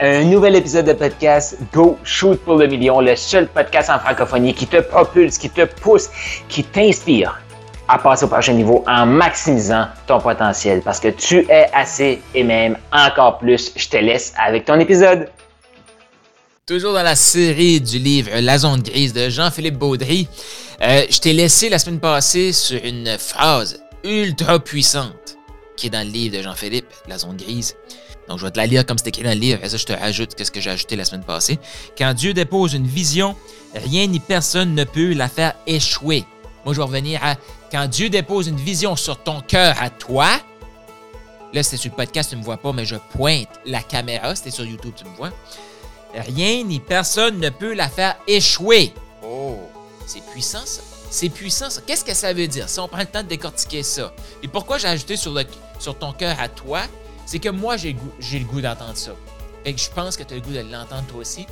[0.00, 4.54] un nouvel épisode de podcast Go Shoot pour le million, le seul podcast en francophonie
[4.54, 6.08] qui te propulse, qui te pousse,
[6.48, 7.38] qui t'inspire
[7.86, 12.42] à passer au prochain niveau en maximisant ton potentiel parce que tu es assez et
[12.42, 13.72] même encore plus.
[13.76, 15.28] Je te laisse avec ton épisode.
[16.64, 20.28] Toujours dans la série du livre La zone grise de Jean-Philippe Baudry,
[20.80, 25.36] euh, je t'ai laissé la semaine passée sur une phrase ultra puissante
[25.76, 27.74] qui est dans le livre de Jean-Philippe, La zone grise.
[28.30, 29.84] Donc, je vais te la lire comme c'est écrit dans le livre, et ça, je
[29.84, 31.58] te rajoute ce que j'ai ajouté la semaine passée.
[31.98, 33.34] Quand Dieu dépose une vision,
[33.74, 36.24] rien ni personne ne peut la faire échouer.
[36.64, 37.34] Moi, je vais revenir à
[37.72, 40.28] quand Dieu dépose une vision sur ton cœur à toi.
[41.52, 44.36] Là, c'est sur le podcast, tu ne me vois pas, mais je pointe la caméra.
[44.36, 45.30] C'était sur YouTube, tu me vois.
[46.14, 48.92] Rien ni personne ne peut la faire échouer.
[49.24, 49.58] Oh,
[50.06, 50.82] c'est puissant ça.
[51.10, 51.80] C'est puissant ça.
[51.84, 54.14] Qu'est-ce que ça veut dire si on prend le temps de décortiquer ça?
[54.44, 55.42] Et pourquoi j'ai ajouté sur, le,
[55.80, 56.82] sur ton cœur à toi?
[57.26, 59.12] C'est que moi, j'ai le goût d'entendre ça.
[59.64, 61.46] Et je pense que tu as le goût de l'entendre toi aussi.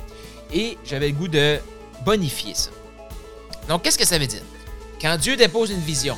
[0.51, 1.59] Et j'avais le goût de
[2.05, 2.71] bonifier ça.
[3.67, 4.41] Donc, qu'est-ce que ça veut dire?
[4.99, 6.17] Quand Dieu dépose une vision,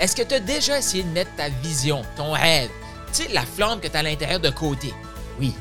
[0.00, 2.70] est-ce que tu as déjà essayé de mettre ta vision, ton rêve,
[3.12, 4.92] tu sais, la flamme que tu as à l'intérieur de côté?
[5.38, 5.54] Oui.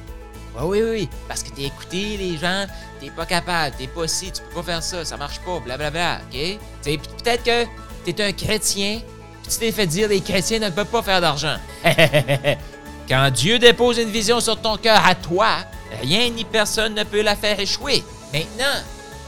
[0.60, 1.10] Oui, oui, oui.
[1.28, 2.66] Parce que tu écouté les gens,
[3.02, 6.22] tu pas capable, tu pas si, tu peux pas faire ça, ça marche pas, blablabla,
[6.28, 6.60] OK?
[6.84, 7.66] Peut-être que
[8.06, 9.02] tu es un chrétien,
[9.44, 11.58] puis tu t'es fait dire les chrétiens ne peuvent pas faire d'argent.
[13.08, 15.60] Quand Dieu dépose une vision sur ton cœur à toi,
[16.02, 18.04] rien ni personne ne peut la faire échouer.
[18.34, 18.84] Maintenant,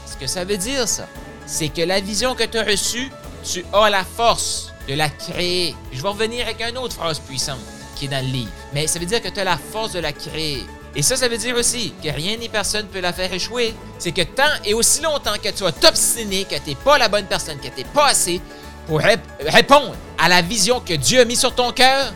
[0.06, 1.06] ce que ça veut dire, ça,
[1.46, 3.10] c'est que la vision que tu as reçue,
[3.42, 5.74] tu as la force de la créer.
[5.92, 7.60] Je vais revenir avec une autre phrase puissante
[7.96, 8.50] qui est dans le livre.
[8.74, 10.66] Mais ça veut dire que tu as la force de la créer.
[10.94, 13.74] Et ça, ça veut dire aussi que rien ni personne ne peut la faire échouer.
[13.98, 17.08] C'est que tant et aussi longtemps que tu vas t'obstiner, que tu n'es pas la
[17.08, 18.42] bonne personne, que tu n'es pas assez
[18.86, 22.12] pour répondre à la vision que Dieu a mise sur ton cœur,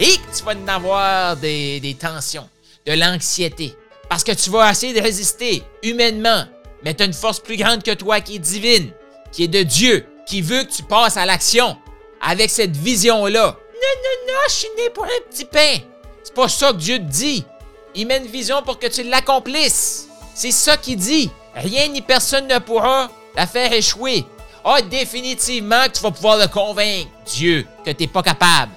[0.00, 2.48] et que tu vas en avoir des, tensions,
[2.86, 3.74] de l'anxiété.
[4.08, 6.44] Parce que tu vas essayer de résister humainement,
[6.82, 8.90] mais tu as une force plus grande que toi qui est divine,
[9.32, 11.76] qui est de Dieu, qui veut que tu passes à l'action
[12.20, 13.46] avec cette vision-là.
[13.46, 15.78] Non, non, non, je suis né pour un petit pain.
[16.22, 17.44] C'est pas ça que Dieu te dit.
[17.94, 20.08] Il met une vision pour que tu l'accomplisses.
[20.34, 21.30] C'est ça qu'il dit.
[21.54, 24.24] Rien ni personne ne pourra la faire échouer.
[24.64, 28.72] Ah, définitivement tu vas pouvoir le convaincre, Dieu, que tu n'es pas capable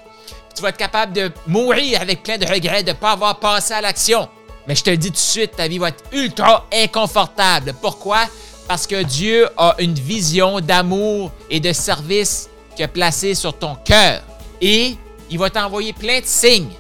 [0.56, 3.74] tu vas être capable de mourir avec plein de regrets de ne pas avoir passé
[3.74, 4.28] à l'action.
[4.68, 7.74] Mais je te le dis tout de suite, ta vie va être ultra inconfortable.
[7.82, 8.28] Pourquoi?
[8.68, 13.76] Parce que Dieu a une vision d'amour et de service qu'il a placée sur ton
[13.76, 14.22] cœur.
[14.62, 14.96] Et
[15.30, 16.72] il va t'envoyer plein de signes.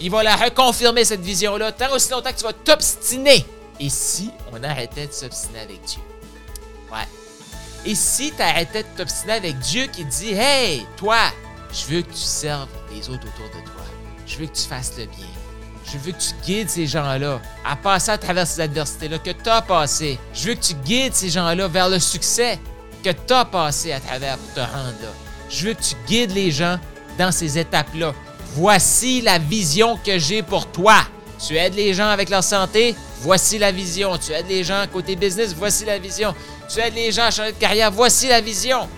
[0.00, 3.44] Il va la reconfirmer, cette vision-là, tant aussi longtemps que tu vas t'obstiner.
[3.78, 6.00] Et si on arrêtait de s'obstiner avec Dieu?
[6.90, 7.06] Ouais.
[7.84, 11.18] Et si tu arrêtais de t'obstiner avec Dieu qui dit Hey, toi,
[11.72, 13.84] je veux que tu serves les autres autour de toi.
[14.26, 15.26] Je veux que tu fasses le bien.
[15.84, 19.48] Je veux que tu guides ces gens-là à passer à travers ces adversités-là que tu
[19.48, 20.18] as passées.
[20.34, 22.58] Je veux que tu guides ces gens-là vers le succès
[23.02, 25.08] que tu as passé à travers pour te rendre là.
[25.48, 26.78] Je veux que tu guides les gens
[27.18, 28.14] dans ces étapes-là.
[28.54, 31.02] Voici la vision que j'ai pour toi.
[31.44, 34.16] Tu aides les gens avec leur santé, voici la vision.
[34.18, 36.34] Tu aides les gens côté business, voici la vision.
[36.72, 38.88] Tu aides les gens à changer de carrière, voici la vision.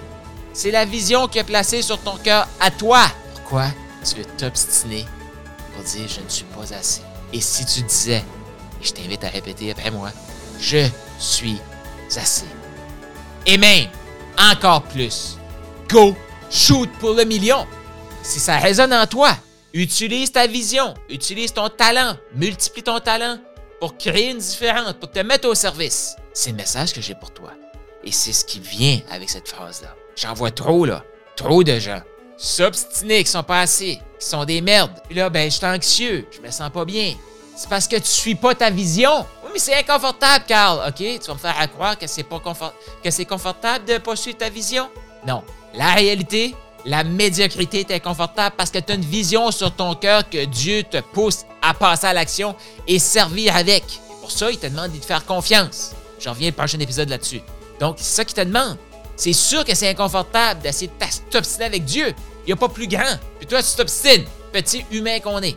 [0.53, 3.07] C'est la vision qui est placée sur ton cœur à toi.
[3.35, 3.69] Pourquoi
[4.05, 5.07] tu veux t'obstiner
[5.75, 7.01] pour dire je ne suis pas assez?
[7.33, 8.23] Et si tu disais,
[8.81, 10.11] et je t'invite à répéter après moi,
[10.61, 10.87] je
[11.19, 11.59] suis
[12.17, 12.45] assez.
[13.47, 13.87] Et même,
[14.39, 15.39] encore plus,
[15.89, 16.15] go,
[16.51, 17.67] shoot pour le million.
[18.23, 19.35] Si ça résonne en toi,
[19.73, 23.39] utilise ta vision, utilise ton talent, multiplie ton talent
[23.81, 26.15] pour créer une différence, pour te mettre au service.
[26.35, 27.53] C'est le message que j'ai pour toi.
[28.05, 29.97] Et c'est ce qui vient avec cette phrase-là.
[30.17, 31.05] J'en vois trop, là.
[31.37, 32.01] Trop de gens.
[32.37, 34.93] S'obstiner, qui sont pas assez, qui sont des merdes.
[35.09, 37.15] Puis là, ben, je suis anxieux, je me sens pas bien.
[37.57, 39.27] C'est parce que tu suis pas ta vision.
[39.45, 40.89] Oui, mais c'est inconfortable, Carl.
[40.89, 40.97] OK?
[40.97, 42.41] Tu vas me faire croire que c'est pas
[43.03, 44.89] que c'est confortable de pas suivre ta vision?
[45.27, 45.43] Non.
[45.75, 50.29] La réalité, la médiocrité est inconfortable parce que tu as une vision sur ton cœur
[50.29, 52.57] que Dieu te pousse à passer à l'action
[52.89, 53.85] et servir avec.
[53.85, 55.93] Et pour ça, il te demande de te faire confiance.
[56.19, 57.43] Je reviens le prochain épisode là-dessus.
[57.79, 58.77] Donc, c'est ça qu'il te demande.
[59.23, 62.13] C'est sûr que c'est inconfortable d'essayer de t'obstiner avec Dieu.
[62.45, 63.17] Il n'y a pas plus grand.
[63.39, 65.57] Puis toi, tu t'obstines, petit humain qu'on est.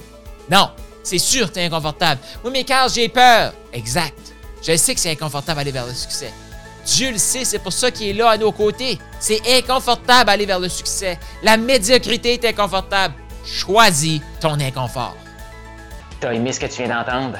[0.52, 0.70] Non,
[1.02, 2.22] c'est sûr que c'est inconfortable.
[2.44, 3.54] Oui, mais Carl, j'ai peur.
[3.74, 4.20] Exact.
[4.62, 6.32] Je sais que c'est inconfortable d'aller vers le succès.
[6.86, 9.00] Dieu le sait, c'est pour ça qu'il est là à nos côtés.
[9.20, 11.18] C'est inconfortable d'aller vers le succès.
[11.42, 13.16] La médiocrité est inconfortable.
[13.44, 15.18] Choisis ton inconfort.
[16.20, 17.40] T'as aimé ce que tu viens d'entendre?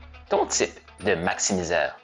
[0.31, 2.00] ton type de maximiseur?